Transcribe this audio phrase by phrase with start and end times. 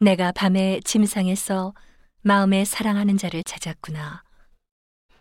[0.00, 1.72] 내가 밤에 침상에서
[2.22, 4.24] 마음에 사랑하는 자를 찾았구나.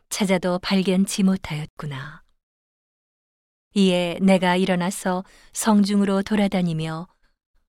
[0.09, 2.23] 찾아도 발견치 못하였구나.
[3.75, 5.23] 이에 내가 일어나서
[5.53, 7.07] 성중으로 돌아다니며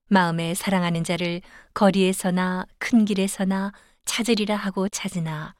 [0.09, 1.41] 마음에 사랑하는 자를
[1.73, 3.71] 거리에서나 큰 길에서나
[4.05, 5.55] 찾으리라 하고 찾으나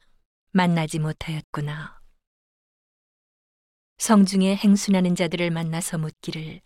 [0.51, 1.99] 만나지 못하였구나.
[3.97, 6.61] 성중에 행순하는 자들을 만나서 묻기를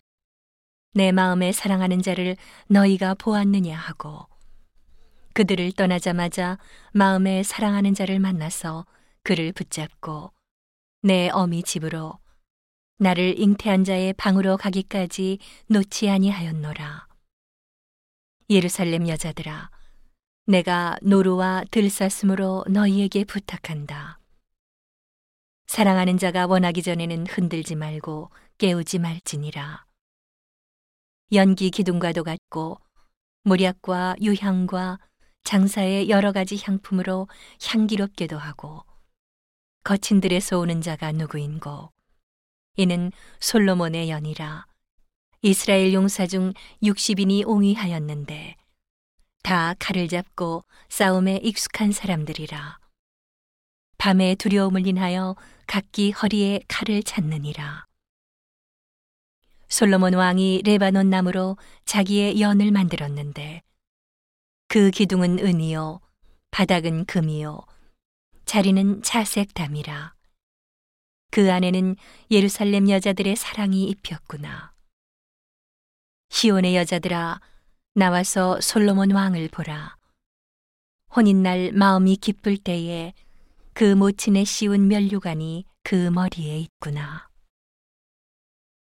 [0.94, 2.38] 내 마음에 사랑하는 자를
[2.68, 4.29] 너희가 보았느냐 하고
[5.34, 6.58] 그들을 떠나자마자
[6.94, 8.86] 마음에 사랑하는 자를 만나서
[9.24, 10.32] 그를 붙잡고
[11.02, 12.20] 내 어미 집으로
[12.98, 17.08] 나를 잉태한 자의 방으로 가기까지 놓지 아니하였노라.
[18.50, 19.70] 예루살렘 여자들아,
[20.48, 24.20] 내가 노루와 들사슴으로 너희에게 부탁한다.
[25.68, 29.86] 사랑하는 자가 원하기 전에는 흔들지 말고 깨우지 말지니라.
[31.32, 32.80] 연기 기둥과도 같고
[33.44, 35.00] 모략과 유향과
[35.50, 37.28] 장사의 여러 가지 향품으로
[37.66, 38.86] 향기롭게도 하고
[39.84, 41.92] 거친 들에서 오는 자가 누구인고?
[42.76, 44.68] 이는 솔로몬의 연이라.
[45.42, 48.58] 이스라엘 용사 중 60인이 옹의하였는데
[49.42, 52.78] 다 칼을 잡고 싸움에 익숙한 사람들이라.
[53.98, 57.88] 밤에 두려움을 인하여 각기 허리에 칼을 찾느니라.
[59.68, 63.64] 솔로몬 왕이 레바논 나무로 자기의 연을 만들었는데
[64.72, 66.00] 그 기둥은 은이요
[66.52, 67.62] 바닥은 금이요
[68.46, 70.14] 자리는 자색 담이라
[71.32, 71.96] 그 안에는
[72.30, 74.74] 예루살렘 여자들의 사랑이 입혔구나.
[76.30, 77.40] 시온의 여자들아,
[77.96, 79.96] 나와서 솔로몬 왕을 보라.
[81.16, 83.14] 혼인날 마음이 기쁠 때에
[83.74, 87.29] 그 모친의 씌운 면류관이 그 머리에 있구나.